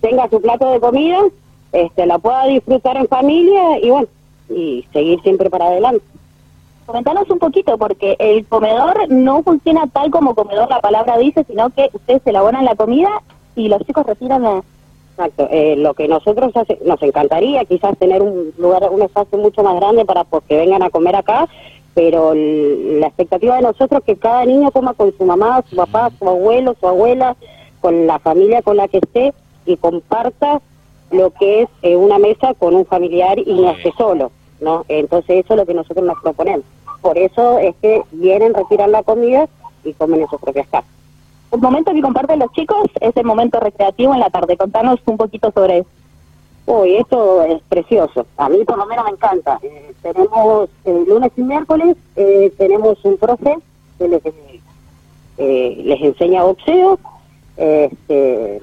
tenga 0.00 0.28
su 0.28 0.40
plato 0.40 0.70
de 0.72 0.80
comida, 0.80 1.20
este, 1.72 2.06
la 2.06 2.18
pueda 2.18 2.46
disfrutar 2.46 2.96
en 2.96 3.08
familia 3.08 3.78
y 3.80 3.90
bueno, 3.90 4.08
y 4.48 4.86
seguir 4.92 5.20
siempre 5.22 5.50
para 5.50 5.66
adelante. 5.66 6.04
Comentanos 6.86 7.28
un 7.30 7.38
poquito, 7.38 7.76
porque 7.78 8.16
el 8.18 8.46
comedor 8.46 9.08
no 9.08 9.42
funciona 9.42 9.86
tal 9.88 10.10
como 10.10 10.34
comedor 10.34 10.68
la 10.70 10.80
palabra 10.80 11.18
dice, 11.18 11.44
sino 11.44 11.70
que 11.70 11.90
ustedes 11.92 12.22
elaboran 12.24 12.64
la 12.64 12.76
comida 12.76 13.10
y 13.56 13.68
los 13.68 13.84
chicos 13.84 14.06
retiran 14.06 14.42
la 14.42 14.62
Exacto. 15.16 15.48
Eh, 15.50 15.76
lo 15.78 15.94
que 15.94 16.08
nosotros 16.08 16.54
hace, 16.54 16.78
nos 16.84 17.02
encantaría 17.02 17.64
quizás 17.64 17.96
tener 17.96 18.20
un 18.20 18.52
lugar, 18.58 18.86
un 18.90 19.00
espacio 19.00 19.38
mucho 19.38 19.62
más 19.62 19.74
grande 19.76 20.04
para 20.04 20.24
pues, 20.24 20.44
que 20.46 20.58
vengan 20.58 20.82
a 20.82 20.90
comer 20.90 21.16
acá, 21.16 21.48
pero 21.94 22.34
la 22.34 23.06
expectativa 23.06 23.56
de 23.56 23.62
nosotros 23.62 24.00
es 24.00 24.04
que 24.04 24.16
cada 24.16 24.44
niño 24.44 24.70
coma 24.70 24.92
con 24.92 25.16
su 25.16 25.24
mamá, 25.24 25.64
su 25.70 25.74
papá, 25.74 26.10
su 26.18 26.28
abuelo, 26.28 26.76
su 26.78 26.86
abuela, 26.86 27.34
con 27.80 28.06
la 28.06 28.18
familia 28.18 28.60
con 28.60 28.76
la 28.76 28.88
que 28.88 28.98
esté 28.98 29.32
y 29.64 29.78
comparta 29.78 30.60
lo 31.10 31.30
que 31.30 31.62
es 31.62 31.68
eh, 31.82 31.96
una 31.96 32.18
mesa 32.18 32.54
con 32.54 32.74
un 32.74 32.86
familiar 32.86 33.38
y 33.38 33.54
no 33.54 33.70
esté 33.70 33.92
solo, 33.96 34.30
¿no? 34.60 34.84
Entonces 34.88 35.44
eso 35.44 35.54
es 35.54 35.60
lo 35.60 35.66
que 35.66 35.74
nosotros 35.74 36.04
nos 36.04 36.20
proponemos. 36.22 36.64
Por 37.00 37.18
eso 37.18 37.58
es 37.58 37.74
que 37.80 38.02
vienen, 38.12 38.54
retiran 38.54 38.92
la 38.92 39.02
comida 39.02 39.48
y 39.84 39.92
comen 39.92 40.20
en 40.22 40.28
sus 40.28 40.40
propias 40.40 40.66
casas. 40.68 40.90
El 41.52 41.60
momento 41.60 41.92
que 41.92 42.02
comparten 42.02 42.40
los 42.40 42.52
chicos 42.52 42.86
es 43.00 43.16
el 43.16 43.24
momento 43.24 43.60
recreativo 43.60 44.12
en 44.12 44.20
la 44.20 44.30
tarde. 44.30 44.56
Contanos 44.56 45.00
un 45.06 45.16
poquito 45.16 45.52
sobre 45.52 45.78
eso. 45.78 45.88
Uy, 46.66 46.96
esto 46.96 47.42
es 47.44 47.62
precioso. 47.68 48.26
A 48.36 48.48
mí 48.48 48.64
por 48.64 48.76
lo 48.76 48.86
menos 48.86 49.04
me 49.04 49.12
encanta. 49.12 49.60
Eh, 49.62 49.94
tenemos 50.02 50.68
el 50.84 51.04
lunes 51.04 51.30
y 51.36 51.42
miércoles, 51.42 51.96
eh, 52.16 52.52
tenemos 52.58 52.98
un 53.04 53.16
profe 53.16 53.56
que 53.98 54.08
les, 54.08 54.22
eh, 55.38 55.82
les 55.84 56.02
enseña 56.02 56.42
boxeo. 56.42 56.98
Este, 57.56 58.60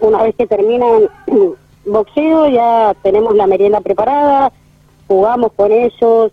una 0.00 0.22
vez 0.22 0.34
que 0.34 0.46
terminan 0.46 1.08
boxeo 1.86 2.48
ya 2.48 2.94
tenemos 3.02 3.34
la 3.34 3.46
merienda 3.46 3.80
preparada, 3.80 4.52
jugamos 5.06 5.52
con 5.52 5.72
ellos. 5.72 6.32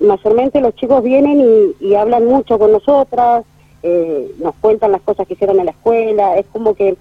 mayormente 0.00 0.60
los 0.60 0.74
chicos 0.74 1.02
vienen 1.02 1.74
y 1.80 1.94
hablan 1.94 2.26
mucho 2.26 2.58
con 2.58 2.72
nosotras, 2.72 3.44
eh, 3.88 4.32
nos 4.38 4.54
cuentan 4.56 4.90
las 4.90 5.02
cosas 5.02 5.28
que 5.28 5.34
hicieron 5.34 5.60
en 5.60 5.66
la 5.66 5.70
escuela, 5.70 6.36
es 6.36 6.46
como 6.46 6.74
que 6.74 6.96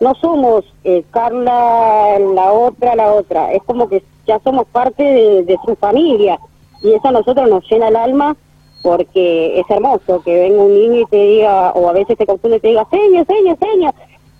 no 0.00 0.14
somos 0.14 0.64
eh, 0.84 1.04
Carla 1.10 2.18
la 2.18 2.52
otra, 2.52 2.94
la 2.94 3.12
otra, 3.12 3.52
es 3.52 3.62
como 3.64 3.90
que 3.90 4.02
ya 4.26 4.38
somos 4.40 4.66
parte 4.68 5.02
de, 5.02 5.58
su 5.66 5.76
familia 5.76 6.38
y 6.82 6.94
eso 6.94 7.08
a 7.08 7.12
nosotros 7.12 7.46
nos 7.50 7.70
llena 7.70 7.88
el 7.88 7.96
alma 7.96 8.36
porque 8.82 9.60
es 9.60 9.68
hermoso 9.68 10.22
que 10.22 10.34
venga 10.34 10.62
un 10.62 10.72
niño 10.72 11.00
y 11.00 11.06
te 11.06 11.16
diga, 11.18 11.72
o 11.72 11.90
a 11.90 11.92
veces 11.92 12.16
te 12.16 12.24
confunde 12.24 12.56
y 12.56 12.60
te 12.60 12.68
diga, 12.68 12.86
seña, 12.90 13.22
seña, 13.26 13.56
seña, 13.56 13.94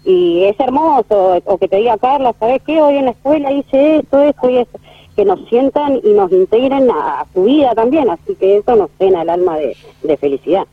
y 0.04 0.44
es 0.44 0.58
hermoso, 0.58 1.38
o 1.44 1.58
que 1.58 1.68
te 1.68 1.76
diga, 1.76 1.98
Carla, 1.98 2.34
¿sabes 2.38 2.62
qué? 2.62 2.80
Hoy 2.80 2.96
en 2.96 3.06
la 3.06 3.10
escuela 3.12 3.52
hice 3.52 3.96
esto, 3.98 4.22
esto 4.22 4.50
y 4.50 4.56
esto. 4.58 4.78
que 5.16 5.24
nos 5.24 5.40
sientan 5.48 6.00
y 6.02 6.12
nos 6.12 6.30
integren 6.32 6.90
a, 6.90 7.20
a 7.20 7.26
su 7.34 7.44
vida 7.44 7.74
también, 7.74 8.08
así 8.08 8.34
que 8.36 8.58
eso 8.58 8.76
nos 8.76 8.90
llena 8.98 9.22
el 9.22 9.30
alma 9.30 9.58
de, 9.58 9.76
de 10.02 10.16
felicidad. 10.16 10.64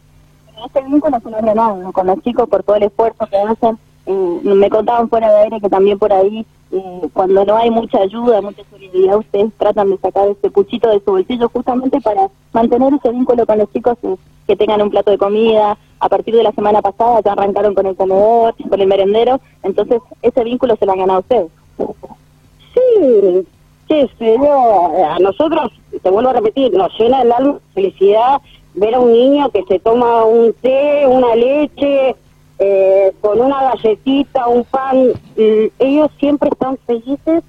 Este 0.66 0.82
vínculo 0.82 1.18
han 1.18 1.46
ganado 1.46 1.92
con 1.92 2.08
los 2.08 2.22
chicos 2.24 2.48
por 2.50 2.64
todo 2.64 2.78
el 2.78 2.84
esfuerzo 2.84 3.28
que 3.28 3.38
hacen. 3.38 3.78
Eh, 4.08 4.40
me 4.44 4.70
contaban 4.70 5.10
fuera 5.10 5.30
de 5.30 5.42
aire 5.44 5.60
que 5.60 5.70
también 5.70 6.00
por 6.00 6.14
ahí, 6.14 6.46
eh, 6.72 7.02
cuando 7.12 7.44
no 7.44 7.58
hay 7.58 7.70
mucha 7.70 8.00
ayuda, 8.00 8.42
mucha 8.42 8.64
solidaridad, 8.72 9.18
ustedes 9.18 9.52
tratan 9.58 9.90
de 9.90 9.98
sacar 9.98 10.30
ese 10.30 10.50
puchito 10.50 10.90
de 10.90 11.02
su 11.02 11.12
bolsillo 11.12 11.50
justamente 11.50 12.00
para 12.00 12.30
mantener 12.54 12.94
ese 12.94 13.12
vínculo 13.12 13.46
con 13.46 13.58
los 13.58 13.72
chicos 13.74 13.98
eh, 14.04 14.16
que 14.48 14.56
tengan 14.56 14.82
un 14.82 14.90
plato 14.90 15.12
de 15.12 15.18
comida. 15.18 15.78
A 16.00 16.08
partir 16.10 16.36
de 16.36 16.44
la 16.44 16.54
semana 16.54 16.82
pasada 16.82 17.20
ya 17.26 17.34
arrancaron 17.34 17.74
con 17.74 17.86
el 17.86 17.98
comedor, 17.98 18.56
con 18.70 18.80
el 18.80 18.88
merendero, 18.88 19.42
entonces 19.64 20.00
ese 20.22 20.44
vínculo 20.44 20.78
se 20.78 20.86
lo 20.86 20.94
han 20.94 21.00
ganado 21.00 21.20
ustedes. 21.20 21.48
Sí, 22.74 23.46
qué 23.90 24.10
sé 24.18 24.38
yo, 24.38 25.06
a 25.06 25.20
nosotros, 25.20 25.74
te 26.02 26.10
vuelvo 26.10 26.30
a 26.30 26.34
repetir, 26.34 26.72
nos 26.74 26.98
llena 26.98 27.24
el 27.24 27.32
alma 27.32 27.60
felicidad 27.74 28.42
ver 28.76 28.96
a 28.96 29.00
un 29.00 29.12
niño 29.12 29.50
que 29.50 29.64
se 29.68 29.80
toma 29.80 30.24
un 30.24 30.54
té, 30.54 31.06
una 31.08 31.36
leche, 31.36 32.16
eh, 32.60 33.14
con 33.22 33.40
una 33.40 33.64
galletita, 33.64 34.48
un 34.48 34.64
pan, 34.64 35.12
y 35.36 35.72
ellos 35.80 36.10
siempre 36.20 36.50
están 36.50 36.78
felices 36.86 37.44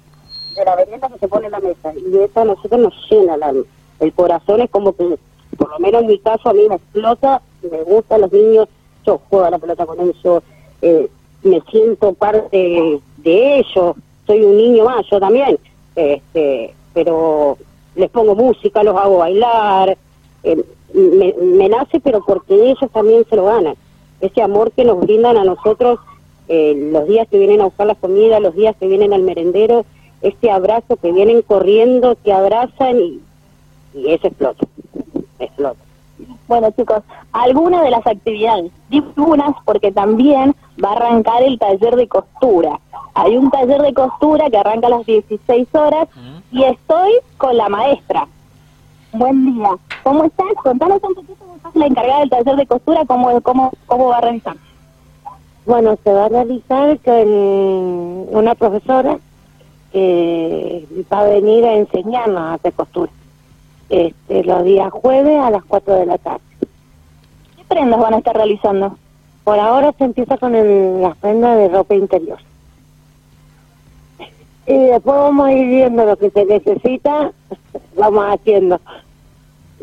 de 0.55 0.65
la 0.65 0.75
merienda 0.75 1.09
que 1.09 1.19
se 1.19 1.27
pone 1.27 1.47
en 1.47 1.51
la 1.51 1.59
mesa, 1.59 1.93
y 1.93 2.17
eso 2.17 2.41
a 2.41 2.45
nosotros 2.45 2.79
nos 2.79 2.93
llena 3.09 3.33
alma. 3.33 3.63
El 3.99 4.13
corazón 4.13 4.61
es 4.61 4.69
como 4.69 4.93
que, 4.93 5.17
por 5.57 5.69
lo 5.69 5.79
menos 5.79 6.01
en 6.01 6.07
mi 6.07 6.19
caso, 6.19 6.49
a 6.49 6.53
mí 6.53 6.67
me 6.69 6.75
explota, 6.75 7.41
me 7.69 7.81
gustan 7.83 8.21
los 8.21 8.31
niños, 8.31 8.67
yo 9.05 9.19
juego 9.29 9.45
a 9.45 9.51
la 9.51 9.59
pelota 9.59 9.85
con 9.85 9.99
ellos, 9.99 10.43
eh, 10.81 11.09
me 11.43 11.61
siento 11.71 12.13
parte 12.13 13.01
de 13.17 13.59
ellos, 13.59 13.95
soy 14.27 14.43
un 14.43 14.57
niño 14.57 14.85
más, 14.85 15.05
yo 15.09 15.19
también, 15.19 15.57
este, 15.95 16.73
pero 16.93 17.57
les 17.95 18.09
pongo 18.09 18.35
música, 18.35 18.83
los 18.83 18.95
hago 18.95 19.17
bailar, 19.17 19.97
eh, 20.43 20.63
me, 20.93 21.33
me 21.33 21.69
nace, 21.69 21.99
pero 21.99 22.23
porque 22.25 22.53
ellos 22.53 22.91
también 22.91 23.25
se 23.29 23.35
lo 23.35 23.45
ganan. 23.45 23.75
Ese 24.21 24.41
amor 24.41 24.71
que 24.71 24.83
nos 24.83 24.99
brindan 24.99 25.37
a 25.37 25.43
nosotros 25.43 25.99
eh, 26.47 26.89
los 26.91 27.07
días 27.07 27.27
que 27.27 27.37
vienen 27.37 27.61
a 27.61 27.65
buscar 27.65 27.87
la 27.87 27.95
comida, 27.95 28.39
los 28.39 28.55
días 28.55 28.75
que 28.79 28.87
vienen 28.87 29.13
al 29.13 29.21
merendero, 29.21 29.85
este 30.21 30.51
abrazo 30.51 30.97
que 30.97 31.11
vienen 31.11 31.41
corriendo, 31.41 32.17
que 32.23 32.33
abrazan 32.33 32.99
y, 32.99 33.21
y 33.93 34.11
eso 34.11 34.27
explota, 34.27 34.65
explota. 35.39 35.79
Bueno, 36.47 36.71
chicos, 36.71 37.03
algunas 37.31 37.83
de 37.83 37.91
las 37.91 38.05
actividades, 38.05 38.71
digo 38.89 39.13
unas 39.17 39.55
porque 39.65 39.91
también 39.91 40.55
va 40.83 40.89
a 40.89 40.95
arrancar 40.95 41.43
el 41.43 41.59
taller 41.59 41.95
de 41.95 42.07
costura. 42.07 42.79
Hay 43.13 43.37
un 43.37 43.51
taller 43.51 43.81
de 43.81 43.93
costura 43.93 44.49
que 44.49 44.57
arranca 44.57 44.87
a 44.87 44.91
las 44.91 45.05
16 45.05 45.67
horas 45.75 46.07
y 46.51 46.63
estoy 46.63 47.11
con 47.37 47.55
la 47.55 47.69
maestra. 47.69 48.27
Buen 49.11 49.53
día. 49.53 49.71
¿Cómo 50.03 50.23
estás? 50.23 50.47
Contanos 50.63 50.99
un 51.01 51.15
poquito, 51.15 51.45
vos 51.45 51.61
sos 51.63 51.75
la 51.75 51.87
encargada 51.87 52.19
del 52.19 52.29
taller 52.29 52.55
de 52.57 52.67
costura, 52.67 53.05
¿cómo, 53.07 53.41
cómo, 53.41 53.71
cómo 53.87 54.09
va 54.09 54.17
a 54.17 54.21
realizar? 54.21 54.55
Bueno, 55.65 55.97
se 56.03 56.13
va 56.13 56.25
a 56.25 56.29
realizar 56.29 56.99
con 56.99 57.27
una 57.27 58.53
profesora 58.53 59.17
que 59.91 60.85
va 61.11 61.21
a 61.21 61.25
venir 61.25 61.65
a 61.65 61.73
enseñarnos 61.73 62.39
a 62.39 62.53
hacer 62.53 62.73
costura. 62.73 63.11
Este, 63.89 64.43
los 64.43 64.63
días 64.63 64.91
jueves 64.91 65.39
a 65.39 65.49
las 65.49 65.63
4 65.63 65.95
de 65.95 66.05
la 66.05 66.17
tarde. 66.19 66.41
¿Qué 67.57 67.63
prendas 67.67 67.99
van 67.99 68.13
a 68.13 68.17
estar 68.19 68.35
realizando? 68.35 68.95
Por 69.43 69.59
ahora 69.59 69.91
se 69.97 70.03
empieza 70.03 70.37
con 70.37 70.53
el, 70.53 71.01
las 71.01 71.17
prendas 71.17 71.57
de 71.57 71.69
ropa 71.69 71.95
interior. 71.95 72.37
Y 74.69 74.77
después 74.77 75.17
vamos 75.17 75.47
a 75.47 75.51
ir 75.51 75.67
viendo 75.67 76.05
lo 76.05 76.15
que 76.15 76.29
se 76.29 76.45
necesita, 76.45 77.31
vamos 77.97 78.23
haciendo. 78.27 78.79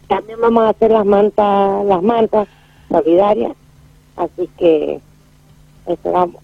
También 0.07 0.41
vamos 0.41 0.63
a 0.63 0.69
hacer 0.69 0.93
las 0.93 1.05
mantas, 1.05 1.85
las 1.87 2.03
mantas 2.05 2.47
solidarias, 2.89 3.57
así 4.17 4.49
que 4.57 5.01
esperamos. 5.87 6.37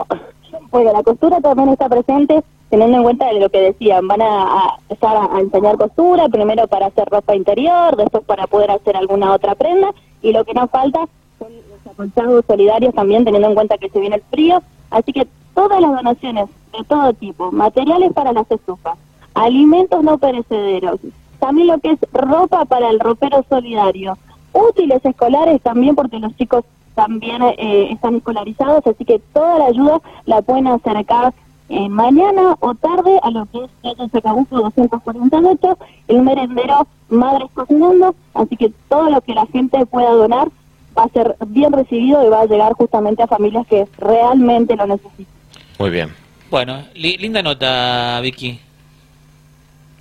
Bueno, 0.72 0.92
la 0.92 1.04
costura 1.04 1.40
también 1.40 1.68
está 1.68 1.88
presente, 1.88 2.42
teniendo 2.68 2.96
en 2.96 3.02
cuenta 3.04 3.32
lo 3.32 3.48
que 3.48 3.60
decían, 3.60 4.08
van 4.08 4.22
a, 4.22 4.76
empezar 4.88 5.16
a 5.30 5.38
enseñar 5.38 5.76
costura, 5.76 6.28
primero 6.28 6.66
para 6.66 6.86
hacer 6.86 7.08
ropa 7.08 7.36
interior, 7.36 7.94
después 7.94 8.24
para 8.24 8.48
poder 8.48 8.72
hacer 8.72 8.96
alguna 8.96 9.34
otra 9.34 9.54
prenda, 9.54 9.94
y 10.20 10.32
lo 10.32 10.44
que 10.44 10.54
nos 10.54 10.68
falta 10.68 11.06
son 11.38 11.52
los 11.52 11.92
acolchados 11.92 12.44
solidarios 12.48 12.92
también, 12.92 13.24
teniendo 13.24 13.46
en 13.46 13.54
cuenta 13.54 13.78
que 13.78 13.88
se 13.88 14.00
viene 14.00 14.16
el 14.16 14.22
frío, 14.22 14.60
así 14.92 15.12
que 15.12 15.26
todas 15.54 15.80
las 15.80 15.90
donaciones 15.90 16.48
de 16.72 16.84
todo 16.84 17.12
tipo, 17.14 17.50
materiales 17.52 18.12
para 18.12 18.32
las 18.32 18.50
estufas, 18.50 18.96
alimentos 19.34 20.02
no 20.02 20.18
perecederos, 20.18 21.00
también 21.38 21.68
lo 21.68 21.78
que 21.78 21.90
es 21.92 21.98
ropa 22.12 22.64
para 22.64 22.88
el 22.90 23.00
ropero 23.00 23.44
solidario, 23.48 24.16
útiles 24.52 25.04
escolares 25.04 25.60
también 25.62 25.94
porque 25.94 26.18
los 26.18 26.36
chicos 26.36 26.64
también 26.94 27.42
eh, 27.42 27.88
están 27.90 28.16
escolarizados, 28.16 28.86
así 28.86 29.04
que 29.04 29.18
toda 29.32 29.58
la 29.58 29.66
ayuda 29.66 30.00
la 30.26 30.42
pueden 30.42 30.66
acercar 30.66 31.32
eh, 31.68 31.88
mañana 31.88 32.56
o 32.60 32.74
tarde 32.74 33.18
a 33.22 33.30
lo 33.30 33.46
que 33.46 33.64
es 33.64 33.70
Calle 33.82 34.10
Chacabuco 34.10 34.56
248, 34.60 35.78
el 36.08 36.22
merendero 36.22 36.86
Madres 37.08 37.48
Cocinando, 37.54 38.14
así 38.34 38.56
que 38.56 38.72
todo 38.88 39.08
lo 39.08 39.20
que 39.22 39.34
la 39.34 39.46
gente 39.46 39.86
pueda 39.86 40.10
donar 40.10 40.48
va 40.96 41.04
a 41.04 41.08
ser 41.08 41.36
bien 41.46 41.72
recibido 41.72 42.24
y 42.24 42.28
va 42.28 42.40
a 42.42 42.46
llegar 42.46 42.72
justamente 42.74 43.22
a 43.22 43.26
familias 43.26 43.66
que 43.66 43.86
realmente 43.98 44.76
lo 44.76 44.86
necesitan. 44.86 45.26
Muy 45.78 45.90
bien. 45.90 46.10
Bueno, 46.50 46.82
li- 46.94 47.16
linda 47.16 47.42
nota, 47.42 48.20
Vicky. 48.20 48.58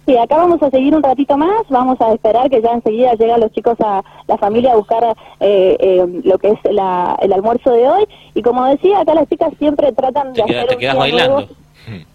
Sí, 0.05 0.17
acá 0.17 0.35
vamos 0.35 0.61
a 0.63 0.69
seguir 0.71 0.95
un 0.95 1.03
ratito 1.03 1.37
más, 1.37 1.61
vamos 1.69 2.01
a 2.01 2.11
esperar 2.11 2.49
que 2.49 2.61
ya 2.61 2.71
enseguida 2.71 3.13
llegan 3.13 3.39
los 3.39 3.51
chicos 3.51 3.77
a 3.81 4.03
la 4.27 4.37
familia 4.37 4.71
a 4.73 4.75
buscar 4.75 5.15
eh, 5.39 5.77
eh, 5.79 6.21
lo 6.23 6.37
que 6.39 6.49
es 6.49 6.59
la, 6.71 7.15
el 7.21 7.31
almuerzo 7.31 7.69
de 7.71 7.87
hoy. 7.87 8.03
Y 8.33 8.41
como 8.41 8.65
decía, 8.65 8.99
acá 8.99 9.13
las 9.13 9.29
chicas 9.29 9.53
siempre 9.59 9.91
tratan 9.91 10.33
de 10.33 10.41
Te, 10.41 10.47
queda- 10.47 10.57
hacer 10.63 10.69
te 10.69 10.75
un 10.75 10.79
quedas 10.81 10.93
día 10.93 10.99
bailando. 10.99 11.33
nuevo 11.35 11.49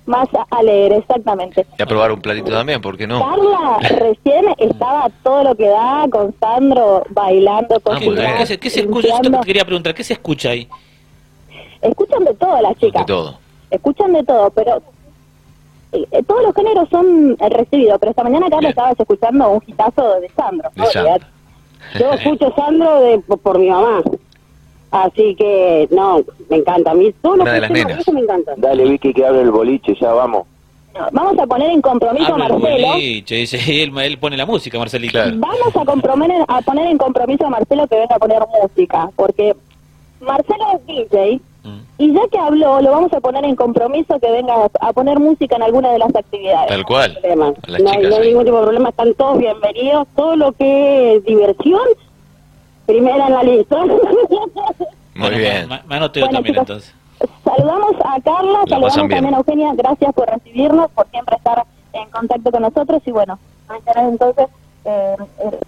más 0.06 0.28
a, 0.35 0.46
a 0.56 0.62
leer, 0.62 0.92
exactamente. 0.92 1.66
Y 1.78 1.82
a 1.82 1.87
probar 1.87 2.12
un 2.12 2.20
platito 2.20 2.50
también, 2.50 2.80
¿por 2.80 2.96
qué 2.96 3.06
no? 3.06 3.18
Carla 3.20 3.78
recién 3.99 4.44
estaba 4.58 5.08
todo 5.23 5.44
lo 5.44 5.54
que 5.54 5.68
da 5.68 6.06
con 6.11 6.35
Sandro 6.38 7.04
bailando, 7.11 7.76
Ah, 7.87 7.99
bien. 7.99 8.11
cocinando, 8.14 8.38
¿Qué 8.38 8.46
se, 8.46 8.58
qué 8.58 8.70
se 8.70 8.80
escucha? 8.80 9.08
Yo 9.08 9.14
limpiando. 9.14 9.40
te 9.40 9.46
quería 9.46 9.64
preguntar, 9.64 9.94
¿qué 9.94 10.04
se 10.04 10.12
escucha 10.14 10.50
ahí? 10.50 10.68
Escuchan 11.82 12.25
de 12.25 12.35
todo 12.35 12.61
las 12.62 12.75
De 12.78 12.87
chicas. 12.87 13.06
todo. 13.06 13.38
escuchan 13.70 14.12
de 14.12 14.23
todo, 14.25 14.50
pero 14.50 14.82
eh, 15.92 16.23
todos 16.26 16.42
los 16.42 16.54
géneros 16.54 16.88
son 16.90 17.37
eh, 17.40 17.49
recibidos, 17.50 17.99
pero 18.00 18.11
esta 18.11 18.23
mañana 18.25 18.46
acá 18.46 18.58
Bien. 18.58 18.70
estabas 18.70 18.99
escuchando 18.99 19.50
un 19.50 19.62
hitazo 19.66 20.20
de 20.20 20.28
Sandro. 20.30 20.70
De 20.75 20.87
Sandro. 20.87 21.26
Yo 22.00 22.11
escucho 22.12 22.52
Sandro 22.56 23.00
de, 23.02 23.18
por, 23.20 23.38
por 23.38 23.58
mi 23.58 23.68
mamá. 23.70 24.02
Así 25.05 25.35
que, 25.37 25.88
no, 25.91 26.21
me 26.49 26.57
encanta. 26.57 26.93
A 26.93 26.95
mí 26.95 27.12
todo 27.23 27.37
lo 27.37 27.43
Una 27.43 27.53
de 27.53 27.57
que 27.59 27.61
las 27.62 27.71
nenas. 27.71 27.99
eso 28.00 28.12
me 28.12 28.21
encanta. 28.21 28.53
Dale, 28.57 28.85
Vicky, 28.85 29.12
que 29.12 29.25
hable 29.26 29.43
el 29.43 29.50
boliche, 29.50 29.95
ya 30.00 30.12
vamos. 30.12 30.47
Vamos 31.12 31.38
a 31.38 31.47
poner 31.47 31.71
en 31.71 31.83
compromiso 31.83 32.35
a 32.35 32.38
Marcelo. 32.38 32.61
boliche, 32.88 33.35
dice, 33.35 33.59
él, 33.83 33.93
él 33.99 34.19
pone 34.19 34.37
la 34.37 34.47
música, 34.47 34.79
Marcelito. 34.79 35.12
Claro. 35.12 35.33
Vamos 35.37 35.76
a, 35.76 35.85
comprometer, 35.85 36.43
a 36.49 36.62
poner 36.62 36.87
en 36.87 36.97
compromiso 36.99 37.47
a 37.47 37.50
Marcelo 37.50 37.87
que 37.87 37.97
venga 37.97 38.17
a 38.17 38.19
poner 38.19 38.38
música, 38.62 39.11
porque 39.17 39.55
Marcelo 40.21 40.65
es 40.75 40.87
DJ 40.87 41.41
Mm. 41.67 41.81
y 41.99 42.15
ya 42.15 42.21
que 42.31 42.38
habló, 42.38 42.81
lo 42.81 42.93
vamos 42.93 43.12
a 43.12 43.19
poner 43.21 43.45
en 43.45 43.57
compromiso 43.57 44.21
que 44.21 44.31
venga 44.31 44.55
a, 44.81 44.93
poner 44.93 45.19
música 45.19 45.57
en 45.57 45.65
alguna 45.65 45.91
de 45.91 45.99
las 45.99 46.15
actividades. 46.15 46.69
Tal 46.69 46.85
cual. 46.85 47.12
problema. 47.21 47.47
A 47.49 47.71
las 47.73 47.81
No, 47.83 47.91
hay- 47.91 47.97
chicas 47.97 48.11
no 48.11 48.17
hay 48.23 48.29
ningún 48.29 48.45
tipo 48.45 48.57
de 48.59 48.62
problema, 48.62 48.88
están 48.91 49.15
todos 49.15 49.38
bienvenidos. 49.38 50.07
Todo 50.15 50.37
lo 50.37 50.53
que 50.53 51.17
es 51.17 51.25
diversión, 51.25 51.81
primera 52.87 53.26
en 53.26 53.33
la 53.35 53.43
lista. 53.43 53.76
Muy 53.85 53.99
Bueno, 55.16 55.37
bien. 55.38 55.69
ma- 55.69 55.83
ma- 55.87 55.97
anoteo 55.97 56.25
Bueno, 56.25 56.37
también 56.38 56.55
chicos, 56.55 56.69
entonces. 56.69 56.95
Saludamos 57.45 57.93
a 58.05 58.21
Carla, 58.21 58.59
saludamos 58.69 58.95
bien. 58.97 59.09
también 59.09 59.35
a 59.35 59.38
Eugenia, 59.38 59.73
gracias 59.75 60.12
por 60.14 60.28
recibirnos, 60.28 60.90
por 60.90 61.07
siempre 61.09 61.37
estar 61.37 61.64
en 61.95 62.11
contacto 62.11 62.50
con 62.50 62.62
nosotros 62.62 63.02
y 63.07 63.11
bueno, 63.11 63.38
mañana 63.69 64.09
entonces 64.09 64.47
eh, 64.85 65.16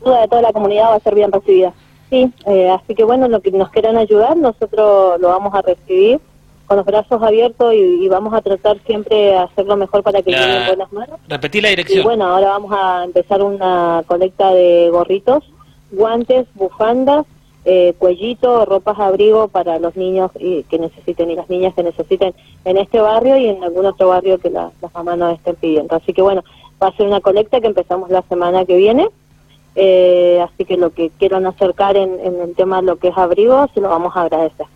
duda 0.05 0.21
de 0.21 0.29
toda 0.29 0.43
la 0.43 0.53
comunidad 0.53 0.91
va 0.91 0.95
a 0.97 1.01
ser 1.01 1.15
bien 1.15 1.33
recibida. 1.33 1.73
Sí, 2.11 2.31
eh, 2.47 2.71
así 2.71 2.95
que 2.95 3.05
bueno, 3.05 3.29
lo 3.29 3.41
que 3.41 3.51
nos 3.51 3.71
quieran 3.71 3.97
ayudar, 3.97 4.37
nosotros 4.37 5.19
lo 5.21 5.29
vamos 5.29 5.55
a 5.55 5.63
recibir 5.63 6.21
con 6.67 6.77
los 6.77 6.85
brazos 6.87 7.23
abiertos 7.23 7.73
y, 7.73 8.05
y 8.05 8.09
vamos 8.09 8.35
a 8.35 8.43
tratar 8.43 8.77
siempre 8.87 9.17
de 9.17 9.37
hacer 9.39 9.65
lo 9.65 9.77
mejor 9.77 10.03
para 10.03 10.21
que 10.21 10.31
lleguen 10.31 10.51
en 10.51 10.67
buenas 10.67 10.93
manos. 10.93 11.19
Repetí 11.27 11.63
la 11.63 11.69
Y 11.69 11.71
dirección. 11.71 12.05
bueno, 12.05 12.27
ahora 12.27 12.51
vamos 12.51 12.73
a 12.77 13.05
empezar 13.05 13.43
una 13.43 14.03
colecta 14.07 14.51
de 14.53 14.91
gorritos, 14.93 15.45
guantes, 15.91 16.47
bufandas, 16.55 17.27
eh, 17.65 17.95
cuellito, 17.99 18.65
ropas 18.65 18.99
abrigo 18.99 19.49
para 19.49 19.79
los 19.79 19.95
niños 19.97 20.31
y, 20.39 20.63
que 20.65 20.79
necesiten 20.79 21.31
y 21.31 21.35
las 21.37 21.51
niñas 21.51 21.75
que 21.75 21.83
necesiten 21.83 22.35
en 22.65 22.79
este 22.79 23.01
barrio 23.01 23.37
y 23.37 23.49
en 23.49 23.63
algún 23.63 23.85
otro 23.87 24.09
barrio 24.09 24.39
que 24.39 24.49
la- 24.51 24.71
las 24.81 24.95
mamás 24.95 25.19
nos 25.19 25.35
estén 25.35 25.57
pidiendo. 25.57 25.95
Así 25.97 26.13
que 26.13 26.23
bueno, 26.23 26.43
va 26.83 26.89
a 26.89 26.97
ser 26.97 27.07
una 27.07 27.21
colecta 27.21 27.61
que 27.61 27.67
empezamos 27.67 28.11
la 28.11 28.23
semana 28.23 28.65
que 28.65 28.77
viene. 28.77 29.09
Eh, 29.75 30.41
así 30.41 30.65
que 30.65 30.77
lo 30.77 30.91
que 30.91 31.11
quieran 31.19 31.47
acercar 31.47 31.97
en, 31.97 32.19
en 32.21 32.41
el 32.41 32.55
tema 32.55 32.77
de 32.81 32.87
lo 32.87 32.97
que 32.97 33.09
es 33.09 33.19
abrigo, 33.19 33.67
se 33.75 33.81
lo 33.81 33.89
vamos 33.89 34.17
a 34.17 34.23
agradecer. 34.23 34.67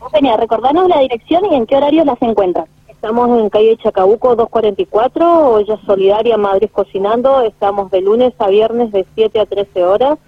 Eugenia, 0.00 0.36
recordanos 0.36 0.88
la 0.88 0.98
dirección 0.98 1.44
y 1.46 1.54
en 1.54 1.64
qué 1.66 1.76
horario 1.76 2.04
las 2.04 2.20
encuentran. 2.20 2.66
Estamos 2.88 3.38
en 3.40 3.48
calle 3.50 3.76
Chacabuco 3.78 4.34
244, 4.36 5.50
olla 5.54 5.78
solidaria 5.86 6.36
Madrid 6.36 6.68
Cocinando. 6.72 7.40
Estamos 7.42 7.90
de 7.90 8.00
lunes 8.00 8.32
a 8.38 8.48
viernes 8.48 8.92
de 8.92 9.06
7 9.14 9.40
a 9.40 9.46
13 9.46 9.84
horas 9.84 10.18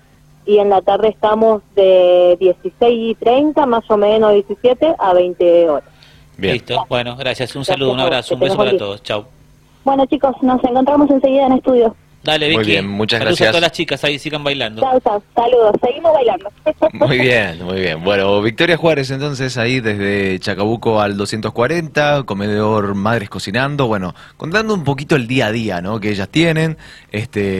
y 0.46 0.58
en 0.58 0.70
la 0.70 0.80
tarde 0.82 1.08
estamos 1.08 1.62
de 1.74 2.36
16 2.40 2.72
y 2.80 3.14
30, 3.14 3.66
más 3.66 3.84
o 3.90 3.96
menos 3.96 4.32
17 4.32 4.94
a 4.98 5.12
20 5.14 5.68
horas. 5.70 5.88
Bien. 6.36 6.54
Listo. 6.54 6.84
Bueno, 6.88 7.16
gracias. 7.16 7.54
Un 7.56 7.64
saludo, 7.64 7.90
un 7.92 7.96
Gracias, 7.98 8.32
abrazo, 8.32 8.34
un 8.34 8.40
beso 8.40 8.56
para 8.56 8.70
día. 8.70 8.78
todos. 8.78 9.02
Chau. 9.02 9.24
Bueno, 9.84 10.06
chicos, 10.06 10.34
nos 10.42 10.62
encontramos 10.64 11.10
enseguida 11.10 11.46
en 11.46 11.52
estudio. 11.52 11.94
Dale, 12.24 12.46
Vicky. 12.48 12.56
Muy 12.56 12.64
bien, 12.64 12.88
muchas 12.88 13.18
Saludos 13.18 13.38
gracias. 13.38 13.48
a 13.48 13.52
todas 13.52 13.62
las 13.62 13.72
chicas 13.72 14.02
ahí, 14.02 14.18
sigan 14.18 14.42
bailando. 14.42 14.80
Chao, 14.80 14.98
chao. 15.00 15.22
Saludos. 15.34 15.72
Seguimos 15.84 16.10
bailando. 16.14 16.50
Muy 17.06 17.18
bien, 17.18 17.62
muy 17.62 17.80
bien. 17.80 18.02
Bueno, 18.02 18.40
Victoria 18.40 18.78
Juárez 18.78 19.10
entonces 19.10 19.58
ahí 19.58 19.80
desde 19.80 20.38
Chacabuco 20.38 21.02
al 21.02 21.18
240, 21.18 22.22
comedor 22.22 22.94
Madres 22.94 23.28
Cocinando, 23.28 23.88
bueno, 23.88 24.14
contando 24.38 24.72
un 24.72 24.84
poquito 24.84 25.16
el 25.16 25.26
día 25.26 25.48
a 25.48 25.52
día, 25.52 25.82
¿no? 25.82 26.00
Que 26.00 26.10
ellas 26.10 26.28
tienen, 26.30 26.78
este 27.12 27.52